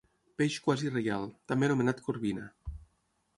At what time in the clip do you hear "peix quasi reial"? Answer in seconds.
0.41-1.27